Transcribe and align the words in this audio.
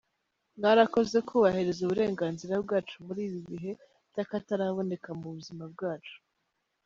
mwarakoze 0.57 1.17
kubahiriza 1.27 1.79
uburenganzira 1.83 2.53
bwacu 2.63 2.95
muri 3.05 3.21
ibi 3.27 3.39
bihe 3.49 3.71
by’akataraboneka 4.11 5.09
mu 5.19 5.27
buzima 5.35 5.63
bwacu. 5.73 6.15